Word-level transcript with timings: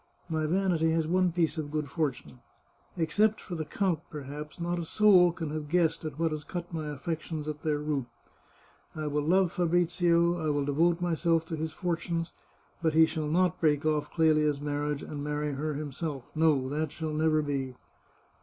My 0.37 0.47
vanity 0.47 0.89
has 0.93 1.07
one 1.07 1.31
piece 1.31 1.59
of 1.59 1.69
good 1.69 1.87
fortune. 1.87 2.39
Except 2.97 3.39
for 3.39 3.53
the 3.53 3.65
count, 3.65 3.99
perhaps, 4.09 4.59
not 4.59 4.79
a 4.79 4.83
soul 4.83 5.31
can 5.31 5.51
have 5.51 5.69
guessed 5.69 6.03
at 6.03 6.17
what 6.17 6.31
has 6.31 6.43
cut 6.43 6.73
my 6.73 6.87
affections 6.89 7.47
at 7.47 7.61
their 7.61 7.77
root.... 7.77 8.07
I 8.95 9.05
will 9.05 9.21
love 9.21 9.51
Fabrizio, 9.51 10.39
I 10.43 10.49
will 10.49 10.65
devote 10.65 11.01
myself 11.01 11.45
to 11.49 11.55
his 11.55 11.71
fortunes, 11.73 12.31
but 12.81 12.93
he 12.93 13.05
shall 13.05 13.27
not 13.27 13.61
break 13.61 13.81
ofif 13.83 14.09
Clelia's 14.09 14.59
marriage 14.59 15.03
and 15.03 15.23
marry 15.23 15.51
her 15.51 15.75
him 15.75 15.91
self.... 15.91 16.23
No, 16.33 16.67
that 16.69 16.91
shall 16.91 17.13
never 17.13 17.43
be 17.43 17.75